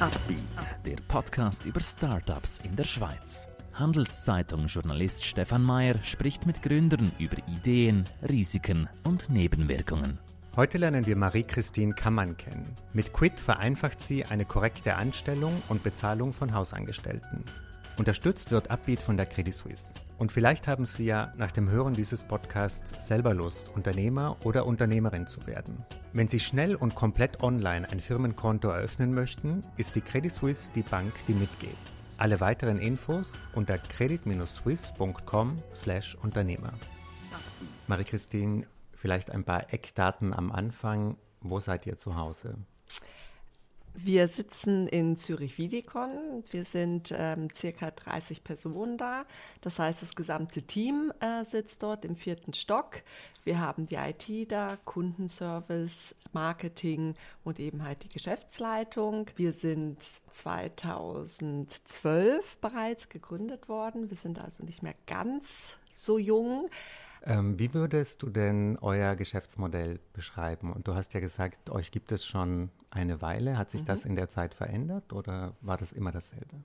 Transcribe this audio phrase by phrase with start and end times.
[0.00, 0.44] Upbeat,
[0.86, 3.48] der Podcast über Startups in der Schweiz.
[3.72, 10.20] Handelszeitung-Journalist Stefan Mayer spricht mit Gründern über Ideen, Risiken und Nebenwirkungen.
[10.54, 12.72] Heute lernen wir Marie-Christine Kammann kennen.
[12.92, 17.42] Mit Quid vereinfacht sie eine korrekte Anstellung und Bezahlung von Hausangestellten.
[17.98, 19.92] Unterstützt wird Upbeat von der Credit Suisse.
[20.18, 25.26] Und vielleicht haben Sie ja nach dem Hören dieses Podcasts selber Lust, Unternehmer oder Unternehmerin
[25.26, 25.84] zu werden.
[26.12, 30.82] Wenn Sie schnell und komplett online ein Firmenkonto eröffnen möchten, ist die Credit Suisse die
[30.82, 31.74] Bank, die mitgeht.
[32.18, 36.72] Alle weiteren Infos unter credit-swiss.com/Unternehmer.
[37.88, 41.16] Marie-Christine, vielleicht ein paar Eckdaten am Anfang.
[41.40, 42.58] Wo seid ihr zu Hause?
[44.00, 46.44] Wir sitzen in Zürich-Wiedikon.
[46.50, 49.26] Wir sind ähm, circa 30 Personen da.
[49.60, 53.02] Das heißt, das gesamte Team äh, sitzt dort im vierten Stock.
[53.42, 59.26] Wir haben die IT da, Kundenservice, Marketing und eben halt die Geschäftsleitung.
[59.34, 64.10] Wir sind 2012 bereits gegründet worden.
[64.10, 66.70] Wir sind also nicht mehr ganz so jung.
[67.28, 70.72] Ähm, wie würdest du denn euer Geschäftsmodell beschreiben?
[70.72, 73.58] Und du hast ja gesagt, euch gibt es schon eine Weile.
[73.58, 73.86] Hat sich mhm.
[73.86, 76.56] das in der Zeit verändert oder war das immer dasselbe?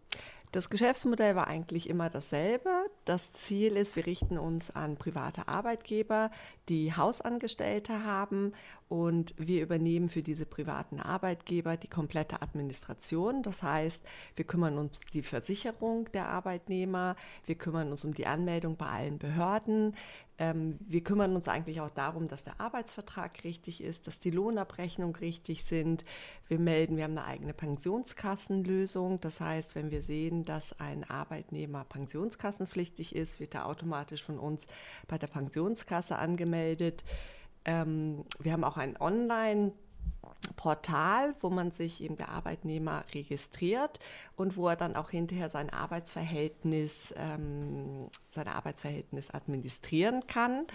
[0.54, 2.70] Das Geschäftsmodell war eigentlich immer dasselbe.
[3.06, 6.30] Das Ziel ist, wir richten uns an private Arbeitgeber,
[6.70, 8.54] die Hausangestellte haben
[8.88, 13.42] und wir übernehmen für diese privaten Arbeitgeber die komplette Administration.
[13.42, 14.04] Das heißt,
[14.36, 17.16] wir kümmern uns um die Versicherung der Arbeitnehmer,
[17.48, 19.96] wir kümmern uns um die Anmeldung bei allen Behörden,
[20.40, 25.16] ähm, wir kümmern uns eigentlich auch darum, dass der Arbeitsvertrag richtig ist, dass die Lohnabrechnung
[25.16, 26.04] richtig sind.
[26.48, 29.20] Wir melden, wir haben eine eigene Pensionskassenlösung.
[29.22, 34.66] Das heißt, wenn wir sehen, dass ein Arbeitnehmer pensionskassenpflichtig ist, wird er automatisch von uns
[35.08, 37.04] bei der Pensionskasse angemeldet.
[37.66, 39.74] Ähm, wir haben auch ein Online-
[40.56, 44.00] Portal, wo man sich eben der Arbeitnehmer registriert
[44.36, 50.66] und wo er dann auch hinterher sein Arbeitsverhältnis, ähm, sein Arbeitsverhältnis administrieren kann.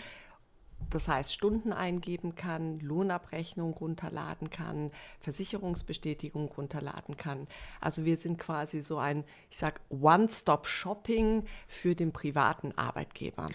[0.91, 4.91] Das heißt, Stunden eingeben kann, Lohnabrechnung runterladen kann,
[5.21, 7.47] Versicherungsbestätigung runterladen kann.
[7.81, 13.47] Also wir sind quasi so ein, ich sag, One-Stop-Shopping für den privaten Arbeitgeber.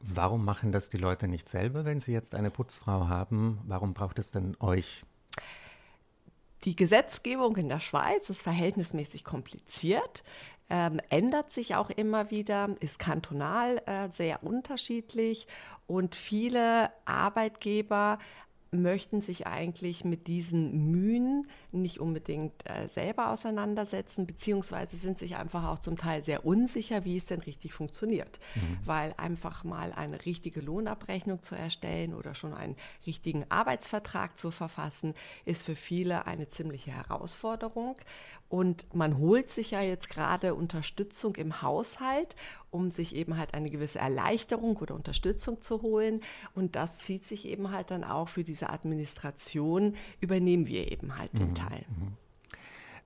[0.00, 3.60] Warum machen das die Leute nicht selber, wenn sie jetzt eine Putzfrau haben?
[3.66, 5.04] Warum braucht es denn euch?
[6.68, 10.22] Die Gesetzgebung in der Schweiz ist verhältnismäßig kompliziert,
[10.68, 15.46] ähm, ändert sich auch immer wieder, ist kantonal äh, sehr unterschiedlich
[15.86, 18.18] und viele Arbeitgeber
[18.70, 25.66] möchten sich eigentlich mit diesen Mühen nicht unbedingt äh, selber auseinandersetzen, beziehungsweise sind sich einfach
[25.66, 28.38] auch zum Teil sehr unsicher, wie es denn richtig funktioniert.
[28.54, 28.78] Mhm.
[28.84, 32.76] Weil einfach mal eine richtige Lohnabrechnung zu erstellen oder schon einen
[33.06, 35.14] richtigen Arbeitsvertrag zu verfassen,
[35.44, 37.96] ist für viele eine ziemliche Herausforderung.
[38.48, 42.34] Und man holt sich ja jetzt gerade Unterstützung im Haushalt,
[42.70, 46.20] um sich eben halt eine gewisse Erleichterung oder Unterstützung zu holen.
[46.54, 51.38] Und das zieht sich eben halt dann auch für diese Administration, übernehmen wir eben halt
[51.38, 51.54] den mhm.
[51.54, 51.84] Teil.
[51.88, 52.12] Mhm.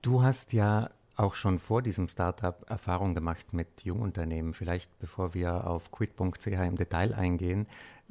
[0.01, 4.53] Du hast ja auch schon vor diesem Startup Erfahrung gemacht mit Jungunternehmen.
[4.53, 7.67] Vielleicht bevor wir auf quid.ch im Detail eingehen,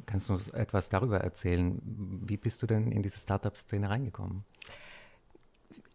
[0.07, 1.81] kannst du uns etwas darüber erzählen?
[1.85, 4.45] Wie bist du denn in diese Startup-Szene reingekommen?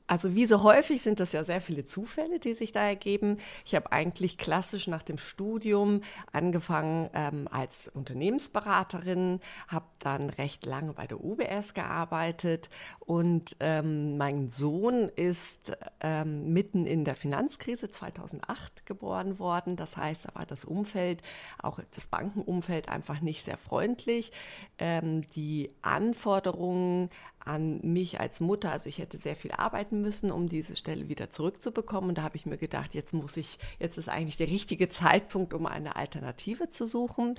[0.07, 3.37] Also wie so häufig sind das ja sehr viele Zufälle, die sich da ergeben.
[3.65, 6.01] Ich habe eigentlich klassisch nach dem Studium
[6.31, 12.69] angefangen ähm, als Unternehmensberaterin, habe dann recht lange bei der UBS gearbeitet
[12.99, 19.75] und ähm, mein Sohn ist ähm, mitten in der Finanzkrise 2008 geboren worden.
[19.75, 21.21] Das heißt, da war das Umfeld,
[21.61, 24.31] auch das Bankenumfeld einfach nicht sehr freundlich.
[24.77, 27.09] Ähm, die Anforderungen
[27.47, 28.71] an mich als Mutter.
[28.71, 32.09] Also ich hätte sehr viel arbeiten müssen, um diese Stelle wieder zurückzubekommen.
[32.09, 35.53] Und da habe ich mir gedacht, jetzt muss ich, jetzt ist eigentlich der richtige Zeitpunkt,
[35.53, 37.35] um eine Alternative zu suchen.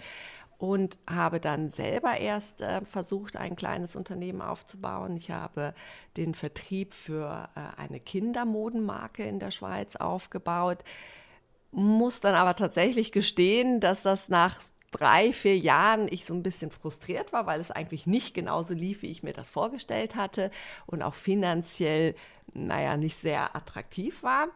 [0.57, 5.17] Und habe dann selber erst äh, versucht, ein kleines Unternehmen aufzubauen.
[5.17, 5.73] Ich habe
[6.17, 10.83] den Vertrieb für äh, eine Kindermodenmarke in der Schweiz aufgebaut
[11.71, 14.59] muss dann aber tatsächlich gestehen, dass das nach
[14.91, 19.03] drei, vier Jahren ich so ein bisschen frustriert war, weil es eigentlich nicht genauso lief,
[19.03, 20.51] wie ich mir das vorgestellt hatte
[20.87, 22.15] und auch finanziell,
[22.55, 24.49] naja, nicht sehr attraktiv war.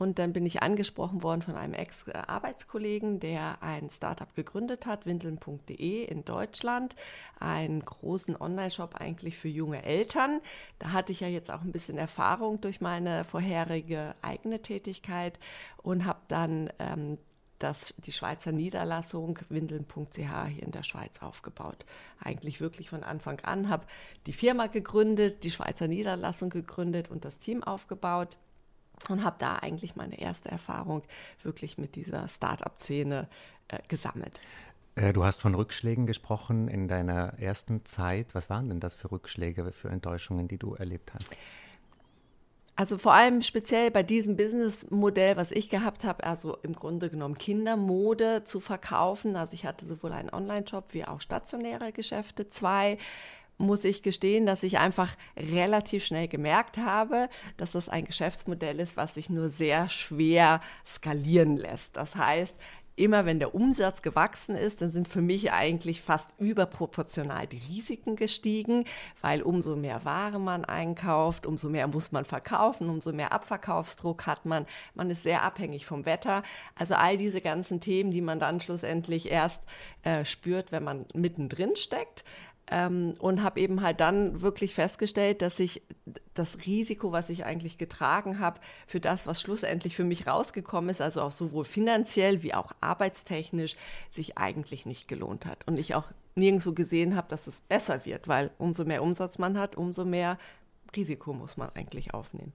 [0.00, 6.04] Und dann bin ich angesprochen worden von einem Ex-Arbeitskollegen, der ein Startup gegründet hat, windeln.de
[6.04, 6.96] in Deutschland,
[7.38, 10.40] einen großen Online-Shop eigentlich für junge Eltern.
[10.78, 15.38] Da hatte ich ja jetzt auch ein bisschen Erfahrung durch meine vorherige eigene Tätigkeit
[15.82, 17.18] und habe dann ähm,
[17.60, 21.84] das, die Schweizer Niederlassung windeln.ch hier in der Schweiz aufgebaut.
[22.18, 23.86] Eigentlich wirklich von Anfang an, habe
[24.26, 28.36] die Firma gegründet, die Schweizer Niederlassung gegründet und das Team aufgebaut.
[29.08, 31.02] und habe da eigentlich meine erste Erfahrung
[31.42, 33.28] wirklich mit dieser Start-up-Szene
[33.68, 34.40] äh, gesammelt.
[34.94, 38.34] Äh, du hast von Rückschlägen gesprochen in deiner ersten Zeit.
[38.34, 41.36] Was waren denn das für Rückschläge, für Enttäuschungen, die du erlebt hast?
[42.76, 47.36] Also vor allem speziell bei diesem Businessmodell, was ich gehabt habe, also im Grunde genommen
[47.36, 49.36] Kindermode zu verkaufen.
[49.36, 52.96] Also ich hatte sowohl einen Online-Shop wie auch stationäre Geschäfte, zwei
[53.60, 57.28] muss ich gestehen, dass ich einfach relativ schnell gemerkt habe,
[57.58, 61.96] dass das ein Geschäftsmodell ist, was sich nur sehr schwer skalieren lässt.
[61.96, 62.56] Das heißt,
[62.96, 68.16] immer wenn der Umsatz gewachsen ist, dann sind für mich eigentlich fast überproportional die Risiken
[68.16, 68.84] gestiegen,
[69.20, 74.44] weil umso mehr Ware man einkauft, umso mehr muss man verkaufen, umso mehr Abverkaufsdruck hat
[74.44, 74.66] man.
[74.94, 76.42] Man ist sehr abhängig vom Wetter.
[76.74, 79.62] Also all diese ganzen Themen, die man dann schlussendlich erst
[80.02, 82.24] äh, spürt, wenn man mittendrin steckt.
[82.70, 85.82] Ähm, und habe eben halt dann wirklich festgestellt, dass ich
[86.34, 91.00] das Risiko, was ich eigentlich getragen habe, für das, was schlussendlich für mich rausgekommen ist,
[91.00, 93.76] also auch sowohl finanziell wie auch arbeitstechnisch,
[94.10, 95.66] sich eigentlich nicht gelohnt hat.
[95.66, 96.04] Und ich auch
[96.36, 100.38] nirgendwo gesehen habe, dass es besser wird, weil umso mehr Umsatz man hat, umso mehr
[100.94, 102.52] Risiko muss man eigentlich aufnehmen.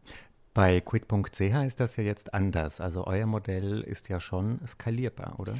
[0.54, 2.80] Bei quid.ch ist das ja jetzt anders.
[2.80, 5.56] Also euer Modell ist ja schon skalierbar, oder?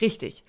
[0.00, 0.42] Richtig.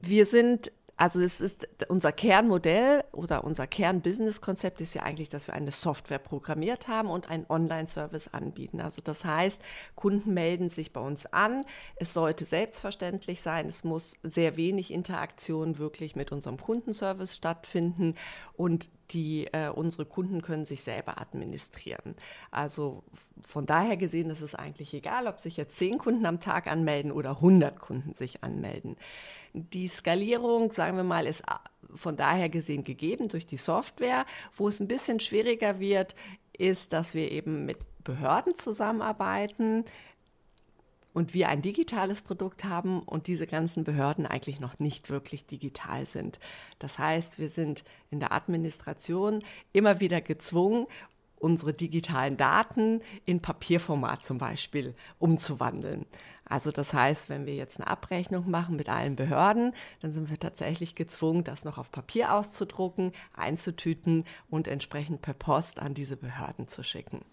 [0.00, 5.54] Wir sind also es ist unser Kernmodell oder unser Kernbusiness-Konzept ist ja eigentlich, dass wir
[5.54, 8.82] eine Software programmiert haben und einen Online-Service anbieten.
[8.82, 9.62] Also das heißt,
[9.94, 11.64] Kunden melden sich bei uns an.
[11.96, 13.66] Es sollte selbstverständlich sein.
[13.66, 18.14] Es muss sehr wenig Interaktion wirklich mit unserem Kundenservice stattfinden
[18.52, 22.14] und die äh, unsere Kunden können sich selber administrieren.
[22.50, 23.04] Also
[23.42, 27.10] von daher gesehen ist es eigentlich egal, ob sich jetzt zehn Kunden am Tag anmelden
[27.10, 28.96] oder 100 Kunden sich anmelden.
[29.52, 31.54] Die Skalierung, sagen wir mal, ist äh,
[31.94, 34.26] von daher gesehen gegeben durch die Software.
[34.54, 36.14] Wo es ein bisschen schwieriger wird,
[36.56, 39.84] ist, dass wir eben mit Behörden zusammenarbeiten
[41.12, 46.06] und wir ein digitales Produkt haben und diese ganzen Behörden eigentlich noch nicht wirklich digital
[46.06, 46.38] sind.
[46.78, 49.42] Das heißt, wir sind in der Administration
[49.72, 50.86] immer wieder gezwungen,
[51.40, 56.06] unsere digitalen Daten in Papierformat zum Beispiel umzuwandeln.
[56.50, 60.38] Also das heißt, wenn wir jetzt eine Abrechnung machen mit allen Behörden, dann sind wir
[60.38, 66.66] tatsächlich gezwungen, das noch auf Papier auszudrucken, einzutüten und entsprechend per Post an diese Behörden
[66.66, 67.24] zu schicken.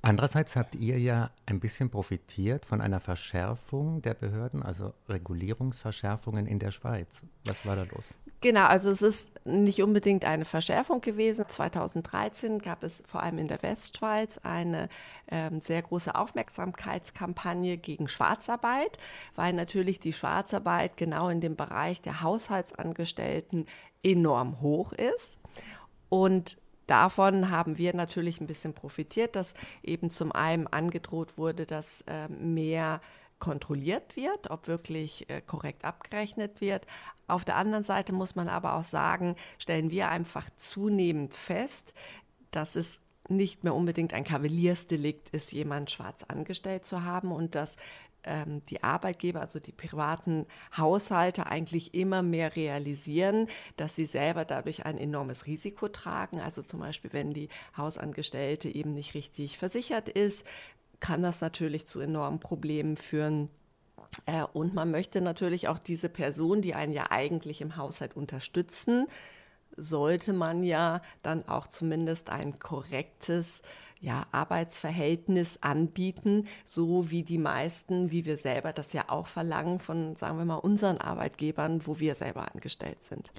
[0.00, 6.58] Andererseits habt ihr ja ein bisschen profitiert von einer Verschärfung der Behörden, also Regulierungsverschärfungen in
[6.58, 7.22] der Schweiz.
[7.44, 8.14] Was war da los?
[8.40, 11.46] Genau, also es ist nicht unbedingt eine Verschärfung gewesen.
[11.48, 14.88] 2013 gab es vor allem in der Westschweiz eine
[15.28, 18.98] ähm, sehr große Aufmerksamkeitskampagne gegen Schwarzarbeit,
[19.34, 23.66] weil natürlich die Schwarzarbeit genau in dem Bereich der Haushaltsangestellten
[24.02, 25.38] enorm hoch ist.
[26.08, 32.02] Und Davon haben wir natürlich ein bisschen profitiert, dass eben zum einen angedroht wurde, dass
[32.02, 33.00] äh, mehr
[33.38, 36.86] kontrolliert wird, ob wirklich äh, korrekt abgerechnet wird.
[37.28, 41.92] Auf der anderen Seite muss man aber auch sagen, stellen wir einfach zunehmend fest,
[42.50, 47.76] dass es nicht mehr unbedingt ein Kavaliersdelikt ist, jemand schwarz angestellt zu haben und dass
[48.26, 50.46] ähm, die Arbeitgeber, also die privaten
[50.76, 56.40] Haushalte eigentlich immer mehr realisieren, dass sie selber dadurch ein enormes Risiko tragen.
[56.40, 60.44] Also zum Beispiel, wenn die Hausangestellte eben nicht richtig versichert ist,
[61.00, 63.48] kann das natürlich zu enormen Problemen führen.
[64.24, 69.06] Äh, und man möchte natürlich auch diese Person, die einen ja eigentlich im Haushalt unterstützen,
[69.76, 73.62] sollte man ja dann auch zumindest ein korrektes
[74.00, 80.16] ja, Arbeitsverhältnis anbieten, so wie die meisten, wie wir selber das ja auch verlangen von,
[80.16, 83.32] sagen wir mal, unseren Arbeitgebern, wo wir selber angestellt sind.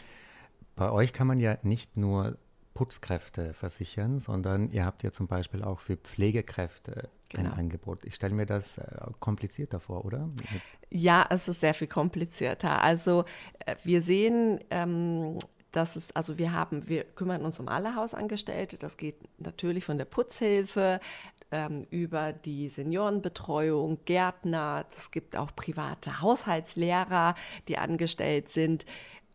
[0.76, 2.38] Bei euch kann man ja nicht nur
[2.78, 7.50] Putzkräfte versichern, sondern ihr habt ja zum Beispiel auch für Pflegekräfte genau.
[7.50, 8.06] ein Angebot.
[8.06, 8.84] Ich stelle mir das äh,
[9.20, 10.30] komplizierter vor, oder?
[10.92, 12.84] Ja, es ist sehr viel komplizierter.
[12.84, 13.26] Also
[13.66, 15.40] äh, wir sehen ähm,
[15.72, 18.78] das ist, also wir haben, wir kümmern uns um alle Hausangestellte.
[18.78, 21.00] Das geht natürlich von der Putzhilfe
[21.52, 24.86] ähm, über die Seniorenbetreuung, Gärtner.
[24.96, 27.34] Es gibt auch private Haushaltslehrer,
[27.68, 28.86] die angestellt sind.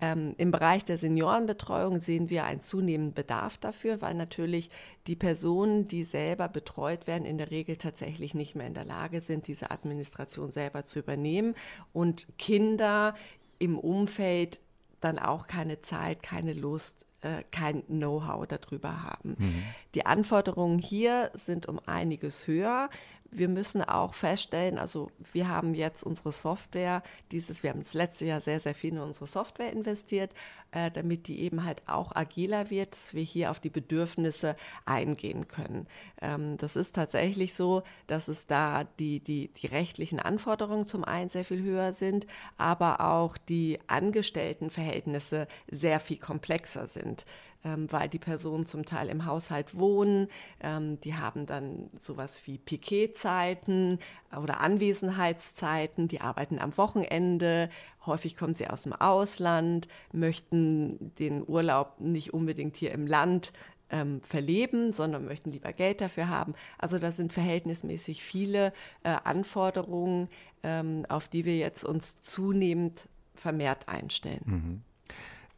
[0.03, 4.69] Ähm, Im Bereich der Seniorenbetreuung sehen wir einen zunehmenden Bedarf dafür, weil natürlich
[5.07, 9.21] die Personen, die selber betreut werden, in der Regel tatsächlich nicht mehr in der Lage
[9.21, 11.55] sind, diese Administration selber zu übernehmen
[11.93, 13.15] und Kinder
[13.61, 14.61] im Umfeld
[15.01, 19.37] dann auch keine Zeit, keine Lust, äh, kein Know-how darüber haben.
[19.39, 19.63] Mhm.
[19.95, 22.91] Die Anforderungen hier sind um einiges höher.
[23.33, 28.27] Wir müssen auch feststellen, also wir haben jetzt unsere Software, dieses, wir haben das letzte
[28.27, 30.31] Jahr sehr, sehr viel in unsere Software investiert,
[30.71, 35.49] äh, damit die eben halt auch agiler wird, dass wir hier auf die Bedürfnisse eingehen
[35.49, 35.87] können.
[36.21, 41.31] Ähm, das ist tatsächlich so, dass es da die, die, die rechtlichen Anforderungen zum einen
[41.31, 42.27] sehr viel höher sind,
[42.59, 47.25] aber auch die Angestelltenverhältnisse sehr viel komplexer sind
[47.65, 50.29] ähm, weil die Personen zum Teil im Haushalt wohnen.
[50.61, 53.99] Ähm, die haben dann sowas wie Piquetzeiten
[54.37, 56.09] oder Anwesenheitszeiten.
[56.09, 57.71] Die arbeiten am Wochenende.
[58.05, 63.53] Häufig kommen sie aus dem Ausland, möchten den Urlaub nicht unbedingt hier im Land
[63.91, 66.55] ähm, verleben, sondern möchten lieber Geld dafür haben.
[66.79, 68.73] Also da sind verhältnismäßig viele
[69.05, 70.29] äh, Anforderungen,
[70.63, 74.43] ähm, auf die wir jetzt uns zunehmend vermehrt einstellen.
[74.45, 74.83] Mhm.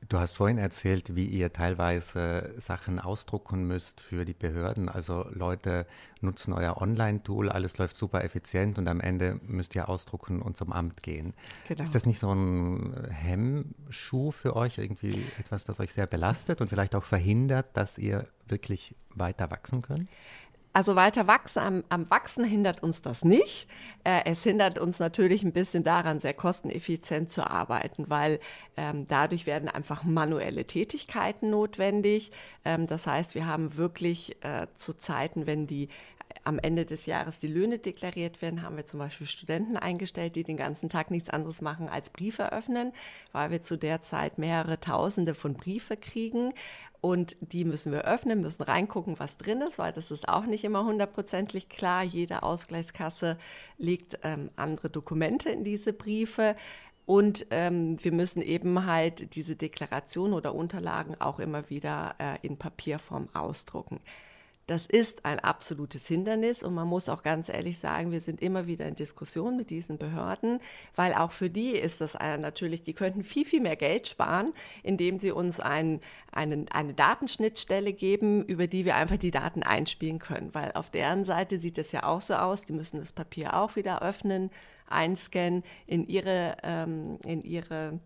[0.09, 4.89] Du hast vorhin erzählt, wie ihr teilweise Sachen ausdrucken müsst für die Behörden.
[4.89, 5.87] Also Leute
[6.21, 10.73] nutzen euer Online-Tool, alles läuft super effizient und am Ende müsst ihr ausdrucken und zum
[10.73, 11.33] Amt gehen.
[11.69, 11.83] Genau.
[11.83, 16.69] Ist das nicht so ein Hemmschuh für euch, irgendwie etwas, das euch sehr belastet und
[16.69, 20.09] vielleicht auch verhindert, dass ihr wirklich weiter wachsen könnt?
[20.75, 23.69] Also weiter wachsen, am, am Wachsen hindert uns das nicht.
[24.03, 28.41] Äh, es hindert uns natürlich ein bisschen daran, sehr kosteneffizient zu arbeiten, weil
[28.77, 32.33] ähm, dadurch werden einfach manuelle Tätigkeiten notwendig.
[32.65, 35.89] Ähm, das heißt, wir haben wirklich äh, zu Zeiten, wenn die
[36.43, 40.45] am Ende des Jahres die Löhne deklariert werden, haben wir zum Beispiel Studenten eingestellt, die
[40.45, 42.93] den ganzen Tag nichts anderes machen als Briefe öffnen,
[43.33, 46.53] weil wir zu der Zeit mehrere Tausende von Briefe kriegen.
[47.01, 50.65] Und die müssen wir öffnen, müssen reingucken, was drin ist, weil das ist auch nicht
[50.65, 52.03] immer hundertprozentig klar.
[52.03, 53.37] Jede Ausgleichskasse
[53.77, 56.57] legt ähm, andere Dokumente in diese Briefe.
[57.07, 62.57] Und ähm, wir müssen eben halt diese Deklaration oder Unterlagen auch immer wieder äh, in
[62.57, 64.01] Papierform ausdrucken.
[64.67, 68.67] Das ist ein absolutes Hindernis und man muss auch ganz ehrlich sagen, wir sind immer
[68.67, 70.59] wieder in Diskussion mit diesen Behörden,
[70.97, 75.19] weil auch für die ist das natürlich, die könnten viel, viel mehr Geld sparen, indem
[75.19, 76.01] sie uns ein,
[76.33, 81.25] einen, eine Datenschnittstelle geben, über die wir einfach die Daten einspielen können, weil auf deren
[81.25, 84.51] Seite sieht es ja auch so aus, die müssen das Papier auch wieder öffnen,
[84.89, 88.01] einscannen, in ihre, ähm, in ihre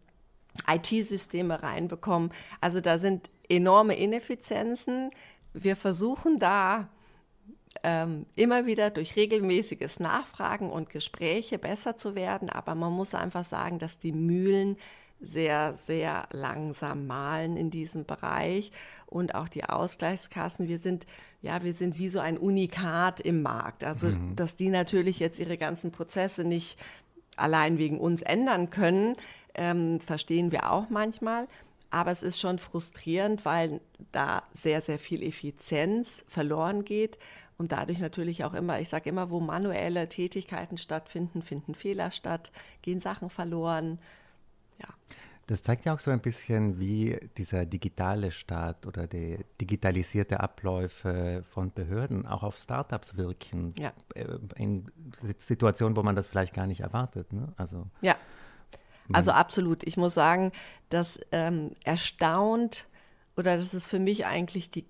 [0.66, 2.32] IT-Systeme reinbekommen.
[2.60, 5.10] Also da sind enorme Ineffizienzen
[5.54, 6.88] wir versuchen da
[7.82, 13.44] ähm, immer wieder durch regelmäßiges Nachfragen und Gespräche besser zu werden, aber man muss einfach
[13.44, 14.76] sagen, dass die Mühlen
[15.20, 18.70] sehr, sehr langsam malen in diesem Bereich
[19.06, 20.68] und auch die Ausgleichskassen.
[20.68, 21.06] Wir sind,
[21.42, 23.82] ja, wir sind wie so ein Unikat im Markt.
[23.82, 24.36] Also, mhm.
[24.36, 26.78] dass die natürlich jetzt ihre ganzen Prozesse nicht
[27.36, 29.16] allein wegen uns ändern können,
[29.54, 31.48] ähm, verstehen wir auch manchmal.
[31.90, 33.80] Aber es ist schon frustrierend, weil
[34.12, 37.18] da sehr, sehr viel Effizienz verloren geht
[37.58, 42.52] und dadurch natürlich auch immer, ich sage immer, wo manuelle Tätigkeiten stattfinden, finden Fehler statt,
[42.82, 43.98] gehen Sachen verloren.
[44.78, 44.86] Ja.
[45.48, 51.42] Das zeigt ja auch so ein bisschen, wie dieser digitale Staat oder die digitalisierte Abläufe
[51.50, 53.74] von Behörden auch auf Startups wirken.
[53.78, 53.92] Ja.
[54.14, 54.86] Äh, in
[55.38, 57.32] Situationen, wo man das vielleicht gar nicht erwartet.
[57.32, 57.52] Ne?
[57.56, 58.16] Also ja,
[59.12, 59.84] also absolut.
[59.86, 60.52] Ich muss sagen,
[60.90, 62.86] das ähm, erstaunt
[63.36, 64.84] oder das ist für mich eigentlich die,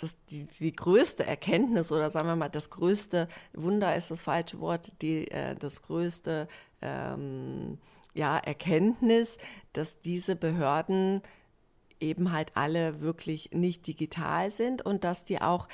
[0.00, 4.60] das, die, die größte Erkenntnis oder sagen wir mal das größte Wunder ist das falsche
[4.60, 6.48] Wort, die, äh, das größte
[6.82, 7.78] ähm,
[8.14, 9.38] ja, Erkenntnis,
[9.72, 11.22] dass diese Behörden
[12.00, 15.68] eben halt alle wirklich nicht digital sind und dass die auch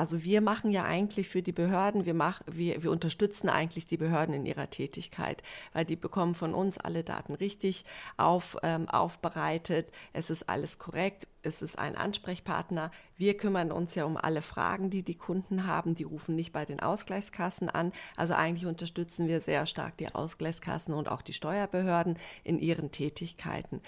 [0.00, 3.98] also wir machen ja eigentlich für die Behörden, wir, mach, wir, wir unterstützen eigentlich die
[3.98, 5.42] Behörden in ihrer Tätigkeit,
[5.74, 7.84] weil die bekommen von uns alle Daten richtig
[8.16, 9.90] auf, ähm, aufbereitet.
[10.14, 12.90] Es ist alles korrekt, es ist ein Ansprechpartner.
[13.18, 15.94] Wir kümmern uns ja um alle Fragen, die die Kunden haben.
[15.94, 17.92] Die rufen nicht bei den Ausgleichskassen an.
[18.16, 23.82] Also eigentlich unterstützen wir sehr stark die Ausgleichskassen und auch die Steuerbehörden in ihren Tätigkeiten.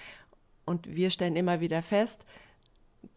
[0.66, 2.23] Und wir stellen immer wieder fest,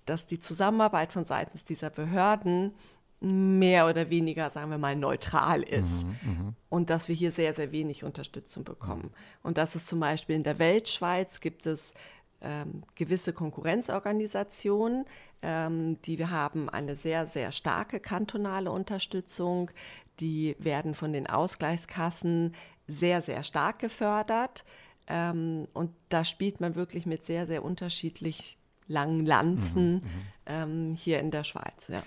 [0.06, 2.74] dass die Zusammenarbeit von seitens dieser Behörden
[3.22, 7.54] mehr oder weniger, sagen wir mal, neutral ist mhm, mhm, und dass wir hier sehr,
[7.54, 9.12] sehr wenig Unterstützung bekommen.
[9.42, 11.94] Und dass es zum Beispiel in der Weltschweiz gibt es
[12.42, 15.06] ähm, gewisse Konkurrenzorganisationen,
[15.42, 19.72] ähm, die wir haben eine sehr, sehr starke kantonale Unterstützung.
[20.20, 22.54] Die werden von den Ausgleichskassen
[22.88, 24.66] sehr, sehr stark gefördert.
[25.08, 30.94] Ähm, und da spielt man wirklich mit sehr, sehr unterschiedlich langen Lanzen mhm, mhm, ähm,
[30.96, 31.88] hier in der Schweiz.
[31.88, 32.04] Ja.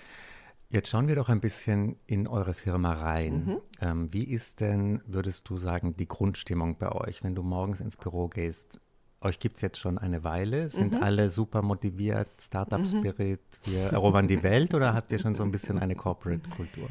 [0.69, 3.45] Jetzt schauen wir doch ein bisschen in eure Firma rein.
[3.45, 3.57] Mhm.
[3.81, 7.97] Ähm, wie ist denn, würdest du sagen, die Grundstimmung bei euch, wenn du morgens ins
[7.97, 8.79] Büro gehst?
[9.21, 10.69] Euch gibt es jetzt schon eine Weile.
[10.69, 11.03] Sind mhm.
[11.03, 13.71] alle super motiviert, Startup-Spirit, mhm.
[13.71, 16.87] wir erobern die Welt oder habt ihr schon so ein bisschen eine Corporate-Kultur?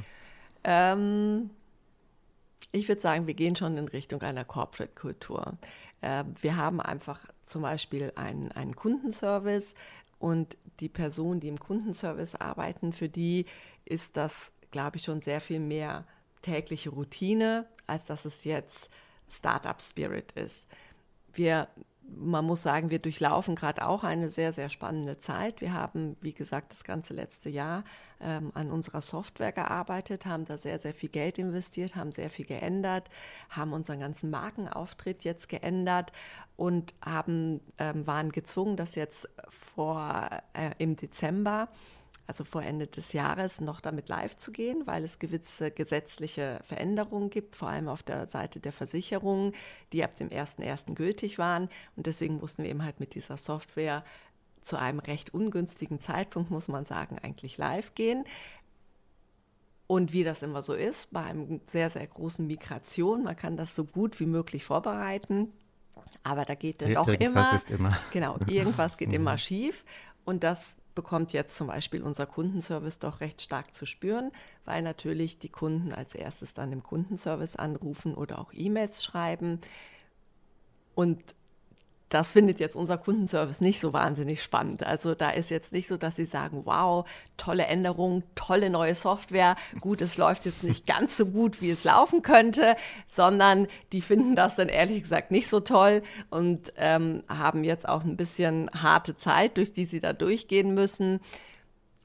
[0.64, 1.50] Ähm,
[2.71, 5.57] Ich würde sagen, wir gehen schon in Richtung einer Corporate-Kultur.
[6.02, 9.75] Äh, wir haben einfach zum Beispiel einen, einen Kundenservice
[10.19, 13.47] und die Personen, die im Kundenservice arbeiten, für die
[13.85, 16.07] ist das, glaube ich, schon sehr viel mehr
[16.43, 18.90] tägliche Routine, als dass es jetzt
[19.28, 20.67] Startup Spirit ist.
[21.33, 21.69] Wir
[22.17, 25.61] man muss sagen, wir durchlaufen gerade auch eine sehr, sehr spannende Zeit.
[25.61, 27.85] Wir haben, wie gesagt, das ganze letzte Jahr
[28.21, 32.47] ähm, an unserer Software gearbeitet, haben da sehr, sehr viel Geld investiert, haben sehr viel
[32.47, 33.11] geändert,
[33.50, 36.12] haben unseren ganzen Markenauftritt jetzt geändert
[36.57, 41.69] und haben, ähm, waren gezwungen, das jetzt vor äh, im Dezember
[42.29, 47.31] also vor Ende des Jahres, noch damit live zu gehen, weil es gewisse gesetzliche Veränderungen
[47.31, 49.55] gibt, vor allem auf der Seite der Versicherungen,
[49.95, 50.95] die ab dem 1.1.
[50.95, 51.71] gültig waren.
[51.97, 54.05] Und deswegen mussten wir eben halt mit dieser Software
[54.61, 58.25] zu einem recht ungünstigen Zeitpunkt, muss man sagen, eigentlich live gehen.
[59.87, 63.75] Und wie das immer so ist, bei einem sehr, sehr großen Migration, man kann das
[63.75, 65.51] so gut wie möglich vorbereiten.
[66.25, 67.99] Aber da geht dann auch irgendwas immer, ist immer.
[68.13, 69.87] Genau, irgendwas geht immer schief.
[70.27, 74.33] Und das bekommt jetzt zum Beispiel unser Kundenservice doch recht stark zu spüren,
[74.64, 79.61] weil natürlich die Kunden als erstes dann im Kundenservice anrufen oder auch E-Mails schreiben.
[80.97, 81.37] Und
[82.09, 84.85] das findet jetzt unser Kundenservice nicht so wahnsinnig spannend.
[84.85, 89.57] Also da ist jetzt nicht so, dass sie sagen, wow, tolle Änderung, tolle neue Software.
[89.81, 92.77] Gut, es läuft jetzt nicht ganz so gut, wie es laufen könnte,
[93.09, 98.05] sondern die finden das dann ehrlich gesagt nicht so toll und ähm, haben jetzt auch
[98.05, 101.21] ein bisschen harte Zeit, durch die sie da durchgehen müssen.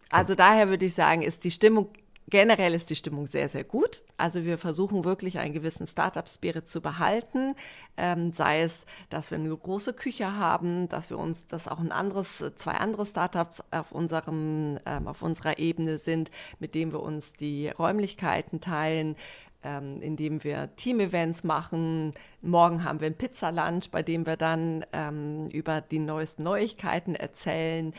[0.10, 1.90] Also daher würde ich sagen, ist die Stimmung
[2.30, 4.03] generell ist die Stimmung sehr, sehr gut.
[4.18, 7.56] Also wir versuchen wirklich einen gewissen Startup-Spirit zu behalten,
[7.98, 11.92] ähm, sei es, dass wir eine große Küche haben, dass wir uns, dass auch ein
[11.92, 17.34] anderes, zwei andere Startups auf unserem, ähm, auf unserer Ebene sind, mit denen wir uns
[17.34, 19.16] die Räumlichkeiten teilen,
[19.64, 22.14] ähm, indem wir Team-Events machen.
[22.42, 27.94] Morgen haben wir ein Pizza-Lunch, bei dem wir dann ähm, über die neuesten Neuigkeiten erzählen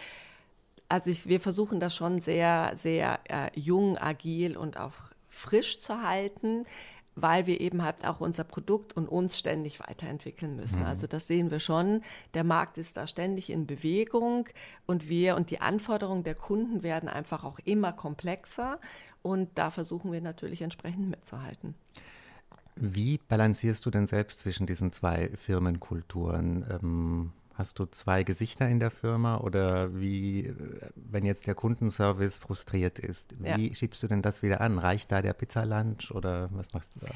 [0.88, 4.92] also ich, wir versuchen das schon sehr, sehr äh, jung, agil und auch
[5.34, 6.64] frisch zu halten,
[7.16, 10.80] weil wir eben halt auch unser Produkt und uns ständig weiterentwickeln müssen.
[10.80, 10.86] Mhm.
[10.86, 12.02] Also das sehen wir schon.
[12.34, 14.48] Der Markt ist da ständig in Bewegung
[14.86, 18.80] und wir und die Anforderungen der Kunden werden einfach auch immer komplexer
[19.22, 21.74] und da versuchen wir natürlich entsprechend mitzuhalten.
[22.76, 26.64] Wie balancierst du denn selbst zwischen diesen zwei Firmenkulturen?
[26.68, 30.52] Ähm Hast du zwei Gesichter in der Firma oder wie,
[30.96, 33.74] wenn jetzt der Kundenservice frustriert ist, wie ja.
[33.74, 34.78] schiebst du denn das wieder an?
[34.78, 37.12] Reicht da der Pizza-Lunch oder was machst du da?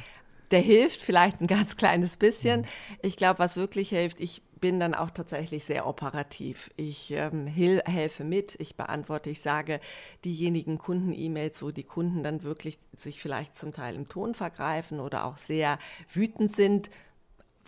[0.52, 2.60] Der hilft vielleicht ein ganz kleines bisschen.
[2.60, 2.66] Mhm.
[3.02, 6.70] Ich glaube, was wirklich hilft, ich bin dann auch tatsächlich sehr operativ.
[6.76, 9.80] Ich ähm, helfe mit, ich beantworte, ich sage
[10.24, 15.24] diejenigen Kunden-E-Mails, wo die Kunden dann wirklich sich vielleicht zum Teil im Ton vergreifen oder
[15.24, 15.78] auch sehr
[16.12, 16.90] wütend sind,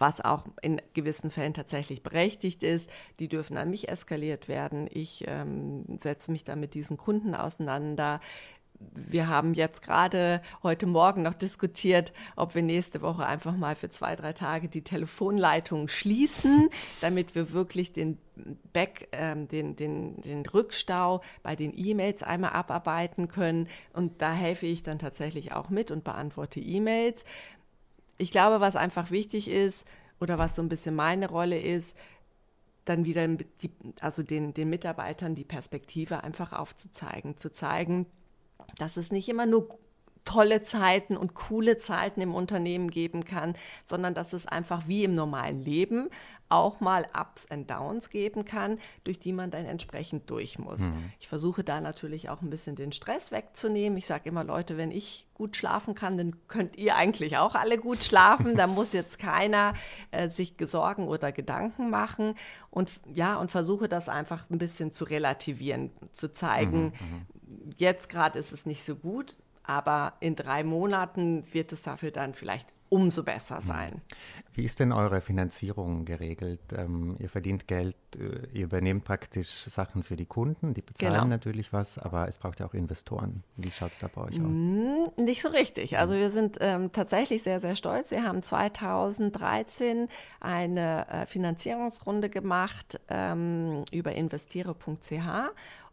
[0.00, 2.90] was auch in gewissen Fällen tatsächlich berechtigt ist.
[3.18, 4.88] Die dürfen an mich eskaliert werden.
[4.90, 8.20] Ich ähm, setze mich dann mit diesen Kunden auseinander.
[8.80, 13.90] Wir haben jetzt gerade heute Morgen noch diskutiert, ob wir nächste Woche einfach mal für
[13.90, 16.70] zwei, drei Tage die Telefonleitung schließen,
[17.02, 18.16] damit wir wirklich den
[18.72, 23.68] Back, ähm, den, den, den Rückstau bei den E-Mails einmal abarbeiten können.
[23.92, 27.26] Und da helfe ich dann tatsächlich auch mit und beantworte E-Mails
[28.20, 29.86] ich glaube, was einfach wichtig ist
[30.20, 31.96] oder was so ein bisschen meine Rolle ist,
[32.84, 38.06] dann wieder die, also den, den Mitarbeitern die Perspektive einfach aufzuzeigen, zu zeigen,
[38.78, 39.68] dass es nicht immer nur
[40.24, 43.54] tolle Zeiten und coole Zeiten im Unternehmen geben kann,
[43.84, 46.08] sondern dass es einfach wie im normalen Leben
[46.50, 50.82] auch mal Ups and Downs geben kann, durch die man dann entsprechend durch muss.
[50.82, 51.12] Mhm.
[51.20, 53.96] Ich versuche da natürlich auch ein bisschen den Stress wegzunehmen.
[53.96, 57.78] Ich sage immer, Leute, wenn ich gut schlafen kann, dann könnt ihr eigentlich auch alle
[57.78, 58.56] gut schlafen.
[58.56, 59.74] da muss jetzt keiner
[60.10, 62.34] äh, sich Sorgen oder Gedanken machen.
[62.70, 67.74] Und ja, und versuche das einfach ein bisschen zu relativieren, zu zeigen, mhm, mhm.
[67.78, 69.36] jetzt gerade ist es nicht so gut,
[69.70, 73.62] aber in drei Monaten wird es dafür dann vielleicht umso besser mhm.
[73.62, 74.00] sein.
[74.52, 76.60] Wie ist denn eure Finanzierung geregelt?
[76.76, 81.26] Ähm, ihr verdient Geld, äh, ihr übernehmt praktisch Sachen für die Kunden, die bezahlen genau.
[81.26, 83.44] natürlich was, aber es braucht ja auch Investoren.
[83.56, 84.48] Wie schaut es da bei euch aus?
[84.48, 85.98] Mm, nicht so richtig.
[85.98, 88.10] Also wir sind ähm, tatsächlich sehr, sehr stolz.
[88.10, 90.08] Wir haben 2013
[90.40, 95.52] eine äh, Finanzierungsrunde gemacht ähm, über investiere.ch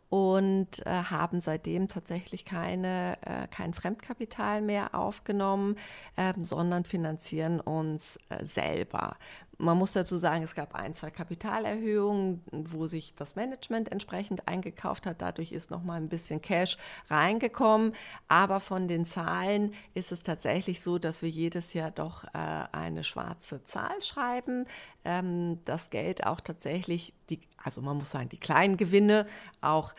[0.10, 5.76] und äh, haben seitdem tatsächlich keine, äh, kein Fremdkapital mehr aufgenommen,
[6.16, 9.18] äh, sondern finanzieren uns äh, selber.
[9.60, 15.08] Man muss dazu sagen, es gab ein, zwei Kapitalerhöhungen, wo sich das Management entsprechend eingekauft
[15.08, 15.22] hat.
[15.22, 16.78] Dadurch ist noch mal ein bisschen Cash
[17.10, 17.94] reingekommen.
[18.28, 22.38] Aber von den Zahlen ist es tatsächlich so, dass wir jedes Jahr doch äh,
[22.72, 24.68] eine schwarze Zahl schreiben.
[25.04, 29.26] Ähm, das Geld auch tatsächlich, die, also man muss sagen, die kleinen Gewinne
[29.62, 29.96] auch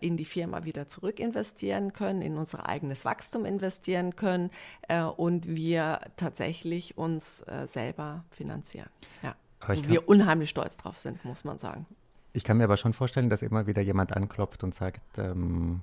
[0.00, 4.50] in die Firma wieder zurück investieren können, in unser eigenes Wachstum investieren können
[4.88, 8.88] äh, und wir tatsächlich uns äh, selber finanzieren.
[9.22, 9.34] Ja.
[9.66, 11.86] Wo wir unheimlich stolz drauf sind, muss man sagen.
[12.32, 15.80] Ich kann mir aber schon vorstellen, dass immer wieder jemand anklopft und sagt, ähm,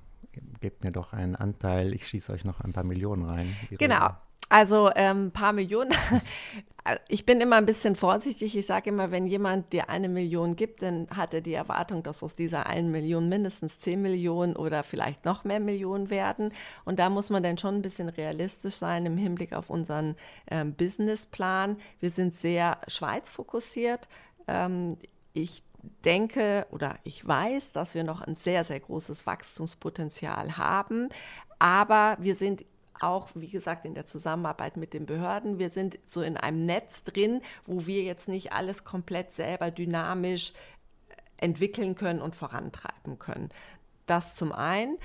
[0.62, 3.56] gebt mir doch einen Anteil, ich schieße euch noch ein paar Millionen rein.
[3.71, 4.12] Genau.
[4.49, 5.93] Also ein ähm, paar Millionen.
[7.08, 8.55] Ich bin immer ein bisschen vorsichtig.
[8.55, 12.21] Ich sage immer, wenn jemand dir eine Million gibt, dann hat er die Erwartung, dass
[12.21, 16.51] aus dieser einen Million mindestens zehn Millionen oder vielleicht noch mehr Millionen werden.
[16.84, 20.15] Und da muss man dann schon ein bisschen realistisch sein im Hinblick auf unseren
[20.51, 21.77] ähm, Businessplan.
[21.99, 24.08] Wir sind sehr Schweiz fokussiert.
[24.47, 24.97] Ähm,
[25.34, 25.63] ich
[26.05, 31.10] denke oder ich weiß, dass wir noch ein sehr, sehr großes Wachstumspotenzial haben.
[31.58, 32.63] Aber wir sind
[33.01, 35.60] auch, wie gesagt, in der Zusammenarbeit mit den Behörden.
[35.60, 40.53] Wir sind so in einem Netz drin, wo wir jetzt nicht alles komplett selber dynamisch
[41.38, 43.49] entwickeln können und vorantreiben können.
[44.05, 44.97] Das zum einen.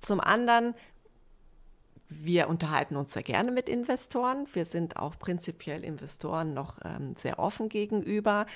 [0.00, 0.74] Zum anderen,
[2.08, 4.46] wir unterhalten uns sehr gerne mit Investoren.
[4.52, 8.46] Wir sind auch prinzipiell Investoren noch ähm, sehr offen gegenüber.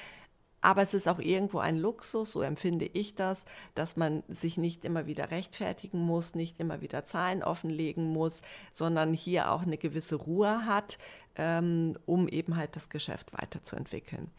[0.61, 4.85] Aber es ist auch irgendwo ein Luxus, so empfinde ich das, dass man sich nicht
[4.85, 10.17] immer wieder rechtfertigen muss, nicht immer wieder Zahlen offenlegen muss, sondern hier auch eine gewisse
[10.17, 10.99] Ruhe hat,
[11.37, 14.31] ähm, um eben halt das Geschäft weiterzuentwickeln.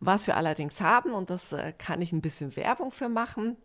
[0.00, 3.56] Was wir allerdings haben, und das äh, kann ich ein bisschen Werbung für machen,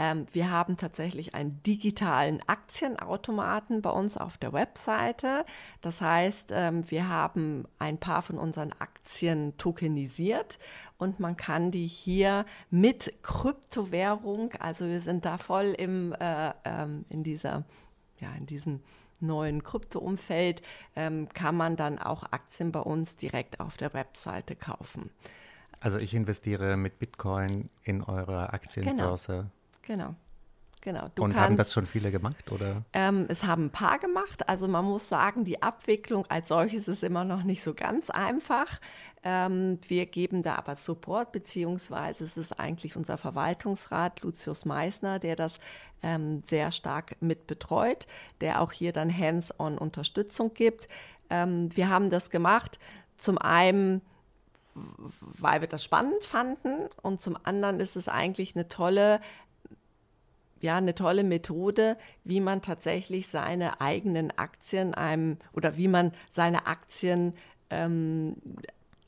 [0.00, 5.44] ähm, wir haben tatsächlich einen digitalen Aktienautomaten bei uns auf der Webseite.
[5.82, 10.58] Das heißt, ähm, wir haben ein paar von unseren Aktien tokenisiert
[10.96, 17.04] und man kann die hier mit Kryptowährung, also wir sind da voll im, äh, ähm,
[17.10, 17.64] in dieser,
[18.20, 18.80] ja, in diesem
[19.20, 20.62] neuen Krypto-Umfeld,
[20.96, 25.10] ähm, kann man dann auch Aktien bei uns direkt auf der Webseite kaufen.
[25.78, 29.32] Also ich investiere mit Bitcoin in eure Aktienbörse.
[29.32, 29.50] Genau.
[29.90, 30.14] Genau.
[30.82, 31.08] Genau.
[31.16, 32.84] Du und kannst, haben das schon viele gemacht, oder?
[32.92, 34.48] Ähm, es haben ein paar gemacht.
[34.48, 38.80] Also man muss sagen, die Abwicklung als solches ist immer noch nicht so ganz einfach.
[39.24, 45.34] Ähm, wir geben da aber Support, beziehungsweise es ist eigentlich unser Verwaltungsrat Lucius Meissner, der
[45.34, 45.58] das
[46.04, 48.06] ähm, sehr stark mit betreut,
[48.40, 50.86] der auch hier dann hands-on Unterstützung gibt.
[51.30, 52.78] Ähm, wir haben das gemacht,
[53.18, 54.02] zum einen
[54.74, 59.20] weil wir das spannend fanden und zum anderen ist es eigentlich eine tolle
[60.60, 66.66] ja eine tolle Methode, wie man tatsächlich seine eigenen Aktien einem oder wie man seine
[66.66, 67.34] Aktien
[67.70, 68.36] ähm,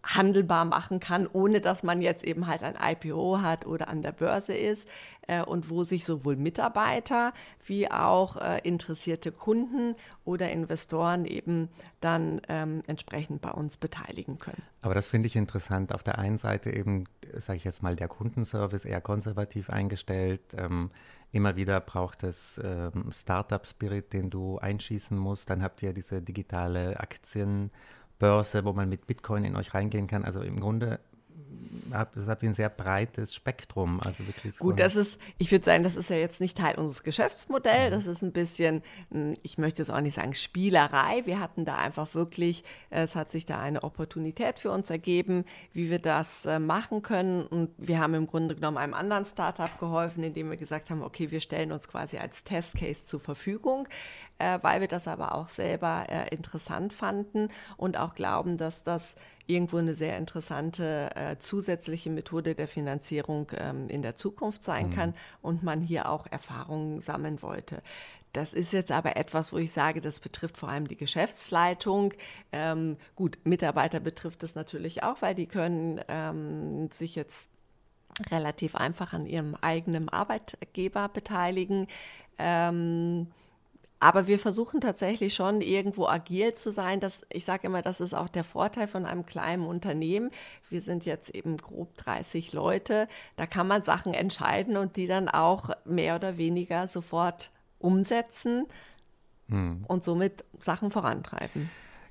[0.04, 4.12] handelbar machen kann, ohne dass man jetzt eben halt ein IPO hat oder an der
[4.12, 4.88] Börse ist
[5.28, 7.32] äh, und wo sich sowohl Mitarbeiter
[7.64, 11.68] wie auch äh, interessierte Kunden oder Investoren eben
[12.00, 14.62] dann ähm, entsprechend bei uns beteiligen können.
[14.80, 15.94] Aber das finde ich interessant.
[15.94, 17.04] Auf der einen Seite eben,
[17.36, 20.40] sage ich jetzt mal, der Kundenservice eher konservativ eingestellt.
[20.56, 20.90] Ähm,
[21.32, 25.48] Immer wieder braucht es ähm, Startup-Spirit, den du einschießen musst.
[25.48, 30.26] Dann habt ihr diese digitale Aktienbörse, wo man mit Bitcoin in euch reingehen kann.
[30.26, 31.00] Also im Grunde
[31.92, 34.00] habt, das habt ihr ein sehr breites Spektrum.
[34.04, 37.02] Also wirklich Gut, das ist, ich würde sagen, das ist ja jetzt nicht Teil unseres
[37.02, 37.90] Geschäftsmodells.
[37.90, 37.94] Mhm.
[37.94, 41.22] Das ist ein bisschen, hm, ich möchte es auch nicht sagen, Spielerei.
[41.24, 45.90] Wir hatten da einfach wirklich, es hat sich da eine Opportunität für uns ergeben, wie
[45.90, 47.46] wir das äh, machen können.
[47.46, 51.30] Und wir haben im Grunde genommen einem anderen Startup geholfen, indem wir gesagt haben, okay,
[51.30, 53.88] wir stellen uns quasi als Testcase zur Verfügung
[54.38, 59.16] äh, weil wir das aber auch selber äh, interessant fanden und auch glauben, dass das
[59.46, 64.94] irgendwo eine sehr interessante äh, zusätzliche Methode der Finanzierung ähm, in der Zukunft sein mhm.
[64.94, 67.82] kann und man hier auch Erfahrungen sammeln wollte.
[68.32, 72.14] Das ist jetzt aber etwas, wo ich sage, das betrifft vor allem die Geschäftsleitung.
[72.50, 77.50] Ähm, gut, Mitarbeiter betrifft es natürlich auch, weil die können ähm, sich jetzt
[78.30, 81.88] relativ einfach an ihrem eigenen Arbeitgeber beteiligen.
[82.38, 83.28] Ähm,
[84.02, 86.98] aber wir versuchen tatsächlich schon irgendwo agil zu sein.
[86.98, 90.32] Das, ich sage immer, das ist auch der Vorteil von einem kleinen Unternehmen.
[90.68, 93.06] Wir sind jetzt eben grob 30 Leute.
[93.36, 98.66] Da kann man Sachen entscheiden und die dann auch mehr oder weniger sofort umsetzen
[99.48, 99.84] hm.
[99.86, 101.70] und somit Sachen vorantreiben.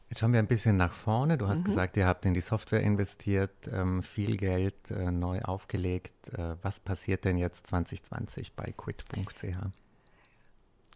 [0.10, 1.38] Jetzt schauen wir ein bisschen nach vorne.
[1.38, 1.66] Du hast mhm.
[1.66, 6.30] gesagt, ihr habt in die Software investiert, ähm, viel Geld äh, neu aufgelegt.
[6.30, 9.81] Äh, was passiert denn jetzt 2020 bei quit.ch?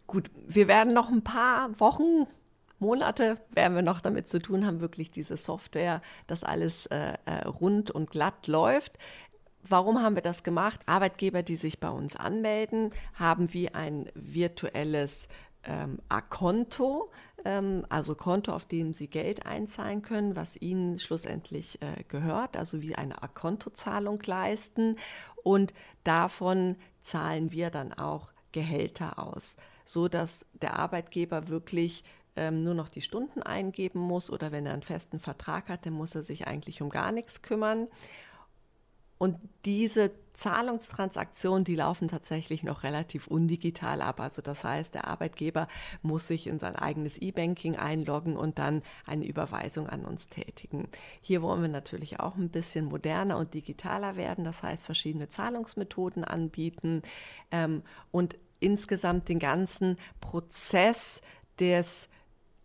[0.06, 2.26] Gut, wir werden noch ein paar Wochen
[2.78, 7.46] Monate werden wir noch damit zu tun haben, wirklich diese Software, dass alles äh, äh,
[7.46, 8.98] rund und glatt läuft.
[9.68, 10.80] Warum haben wir das gemacht?
[10.86, 15.28] Arbeitgeber, die sich bei uns anmelden, haben wie ein virtuelles
[15.64, 17.10] ähm, A-Konto,
[17.44, 22.82] ähm, also Konto, auf dem sie Geld einzahlen können, was ihnen schlussendlich äh, gehört, also
[22.82, 24.96] wie eine A-Konto-Zahlung leisten.
[25.42, 25.72] Und
[26.04, 32.04] davon zahlen wir dann auch Gehälter aus, so dass der Arbeitgeber wirklich
[32.36, 35.94] ähm, nur noch die Stunden eingeben muss oder wenn er einen festen Vertrag hat, dann
[35.94, 37.88] muss er sich eigentlich um gar nichts kümmern.
[39.18, 44.20] Und diese Zahlungstransaktionen, die laufen tatsächlich noch relativ undigital ab.
[44.20, 45.68] Also das heißt, der Arbeitgeber
[46.02, 50.88] muss sich in sein eigenes E-Banking einloggen und dann eine Überweisung an uns tätigen.
[51.22, 54.44] Hier wollen wir natürlich auch ein bisschen moderner und digitaler werden.
[54.44, 57.00] Das heißt, verschiedene Zahlungsmethoden anbieten
[57.50, 61.20] ähm, und insgesamt den ganzen Prozess
[61.58, 62.08] des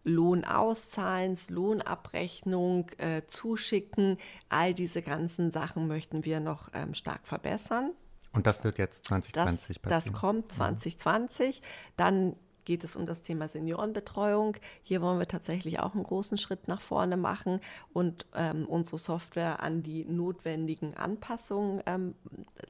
[0.04, 4.18] Lohnauszahlens, Lohnabrechnung, äh, Zuschicken,
[4.50, 7.92] all diese ganzen Sachen möchten wir noch ähm, stark verbessern.
[8.34, 10.14] Und das wird jetzt 2020 das, passieren?
[10.14, 11.62] Das kommt 2020.
[11.62, 11.66] Mhm.
[11.98, 14.58] Dann geht es um das Thema Seniorenbetreuung.
[14.84, 17.60] Hier wollen wir tatsächlich auch einen großen Schritt nach vorne machen
[17.94, 22.16] und ähm, unsere Software an die notwendigen Anpassungen ähm,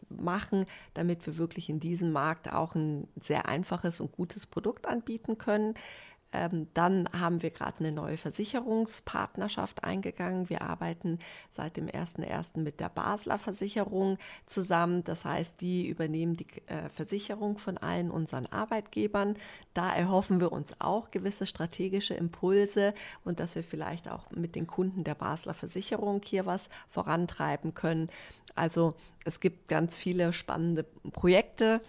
[0.10, 5.38] machen, damit wir wirklich in diesem Markt auch ein sehr einfaches und gutes Produkt anbieten
[5.38, 5.76] können.
[6.34, 10.50] Ähm, dann haben wir gerade eine neue Versicherungspartnerschaft eingegangen.
[10.50, 12.60] Wir arbeiten seit dem 01.01.
[12.60, 15.04] mit der Basler Versicherung zusammen.
[15.04, 19.36] Das heißt, die übernehmen die äh, Versicherung von allen unseren Arbeitgebern.
[19.74, 22.94] Da erhoffen wir uns auch gewisse strategische Impulse
[23.26, 28.10] und dass wir vielleicht auch mit den Kunden der Basler Versicherung hier was vorantreiben können.
[28.56, 31.82] Also es gibt ganz viele spannende Projekte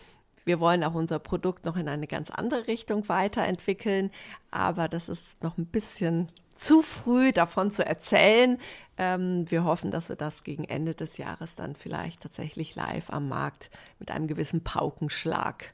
[0.44, 4.10] wir wollen auch unser Produkt noch in eine ganz andere Richtung weiterentwickeln,
[4.50, 8.58] aber das ist noch ein bisschen zu früh davon zu erzählen.
[8.98, 13.28] Ähm, wir hoffen, dass wir das gegen Ende des Jahres dann vielleicht tatsächlich live am
[13.28, 15.72] Markt mit einem gewissen Paukenschlag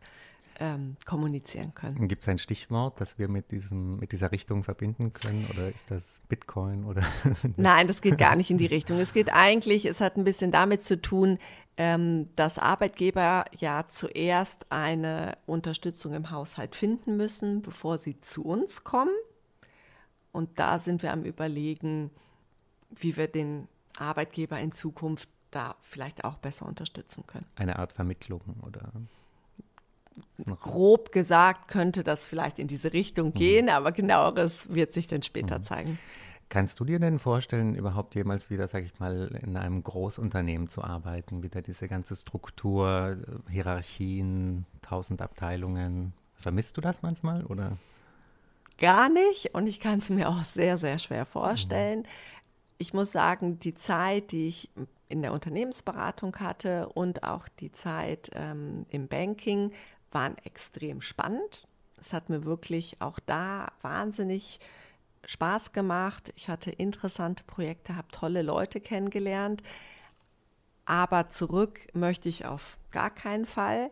[0.60, 2.08] ähm, kommunizieren können.
[2.08, 5.46] Gibt es ein Stichwort, das wir mit, diesem, mit dieser Richtung verbinden können?
[5.50, 6.84] Oder ist das Bitcoin?
[6.84, 7.02] Oder
[7.56, 8.98] Nein, das geht gar nicht in die Richtung.
[8.98, 11.38] Es geht eigentlich, es hat ein bisschen damit zu tun,
[11.78, 18.82] ähm, dass Arbeitgeber ja zuerst eine Unterstützung im Haushalt finden müssen, bevor sie zu uns
[18.82, 19.14] kommen.
[20.32, 22.10] Und da sind wir am Überlegen,
[22.90, 27.46] wie wir den Arbeitgeber in Zukunft da vielleicht auch besser unterstützen können.
[27.54, 28.92] Eine Art Vermittlung oder?
[30.60, 33.72] Grob gesagt könnte das vielleicht in diese Richtung gehen, mhm.
[33.72, 35.62] aber genaueres wird sich dann später mhm.
[35.62, 35.98] zeigen.
[36.50, 40.82] Kannst du dir denn vorstellen, überhaupt jemals wieder, sag ich mal, in einem Großunternehmen zu
[40.82, 41.42] arbeiten?
[41.42, 43.18] Wieder diese ganze Struktur,
[43.50, 46.14] Hierarchien, tausend Abteilungen.
[46.40, 47.76] Vermisst du das manchmal oder?
[48.78, 52.00] Gar nicht und ich kann es mir auch sehr, sehr schwer vorstellen.
[52.00, 52.06] Mhm.
[52.78, 54.70] Ich muss sagen, die Zeit, die ich
[55.08, 59.72] in der Unternehmensberatung hatte und auch die Zeit ähm, im Banking
[60.12, 61.66] waren extrem spannend.
[62.00, 64.60] Es hat mir wirklich auch da wahnsinnig
[65.24, 66.32] Spaß gemacht.
[66.36, 69.62] Ich hatte interessante Projekte, habe tolle Leute kennengelernt.
[70.84, 73.90] Aber zurück möchte ich auf gar keinen Fall,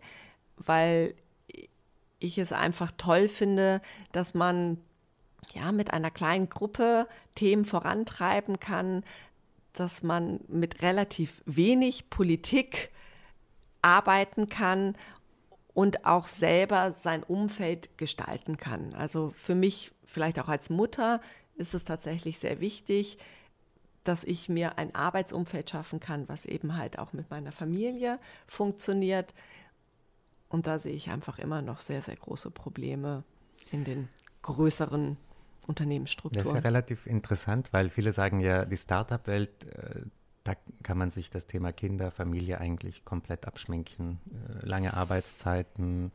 [0.56, 1.14] weil
[2.18, 4.78] ich es einfach toll finde, dass man
[5.54, 9.04] ja mit einer kleinen Gruppe Themen vorantreiben kann,
[9.72, 12.90] dass man mit relativ wenig Politik
[13.82, 14.96] arbeiten kann
[15.74, 18.94] und auch selber sein Umfeld gestalten kann.
[18.94, 21.20] Also für mich vielleicht auch als Mutter
[21.56, 23.18] ist es tatsächlich sehr wichtig,
[24.04, 29.34] dass ich mir ein Arbeitsumfeld schaffen kann, was eben halt auch mit meiner Familie funktioniert.
[30.48, 33.24] Und da sehe ich einfach immer noch sehr, sehr große Probleme
[33.72, 34.08] in den
[34.42, 35.16] größeren
[35.66, 36.44] Unternehmensstrukturen.
[36.44, 40.02] Das ist ja relativ interessant, weil viele sagen ja, die Startup-Welt, äh,
[40.44, 44.20] da kann man sich das Thema Kinder, Familie eigentlich komplett abschminken.
[44.62, 46.12] Äh, lange Arbeitszeiten,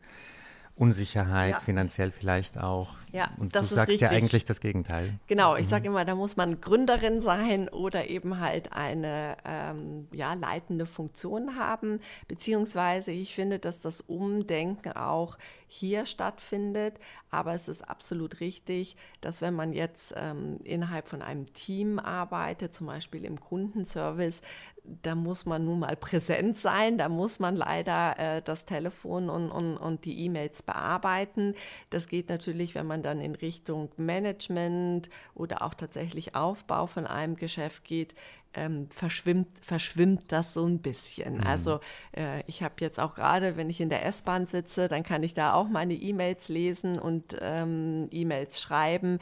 [0.75, 1.59] Unsicherheit, ja.
[1.59, 2.95] finanziell vielleicht auch.
[3.11, 5.19] Ja, und du sagst ja eigentlich das Gegenteil.
[5.27, 5.69] Genau, ich mhm.
[5.69, 11.57] sage immer, da muss man Gründerin sein oder eben halt eine ähm, ja, leitende Funktion
[11.57, 11.99] haben.
[12.27, 15.37] Beziehungsweise ich finde, dass das Umdenken auch
[15.73, 16.99] hier stattfindet.
[17.29, 22.73] Aber es ist absolut richtig, dass wenn man jetzt ähm, innerhalb von einem Team arbeitet,
[22.73, 24.41] zum Beispiel im Kundenservice,
[24.83, 29.49] da muss man nun mal präsent sein, da muss man leider äh, das Telefon und,
[29.49, 31.55] und, und die E-Mails bearbeiten.
[31.89, 37.37] Das geht natürlich, wenn man dann in Richtung Management oder auch tatsächlich Aufbau von einem
[37.37, 38.13] Geschäft geht,
[38.53, 41.35] ähm, verschwimmt, verschwimmt das so ein bisschen.
[41.35, 41.43] Mhm.
[41.47, 41.79] Also
[42.15, 45.33] äh, ich habe jetzt auch gerade, wenn ich in der S-Bahn sitze, dann kann ich
[45.33, 49.19] da auch meine E-Mails lesen und ähm, E-Mails schreiben.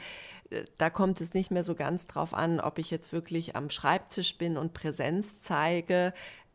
[0.50, 3.70] Äh, da kommt es nicht mehr so ganz drauf an, ob ich jetzt wirklich am
[3.70, 6.12] Schreibtisch bin und Präsenz zeige,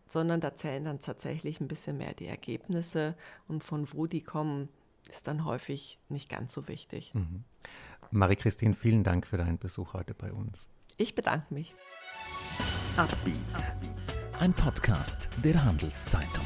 [0.07, 3.15] sondern da zählen dann tatsächlich ein bisschen mehr die Ergebnisse
[3.47, 4.69] und von wo die kommen,
[5.09, 7.13] ist dann häufig nicht ganz so wichtig.
[7.13, 7.43] Mhm.
[8.11, 10.69] Marie-Christine, vielen Dank für deinen Besuch heute bei uns.
[10.97, 11.73] Ich bedanke mich.
[14.39, 16.45] Ein Podcast der Handelszeitung.